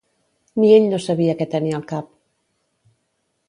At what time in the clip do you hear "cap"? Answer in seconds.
1.95-2.11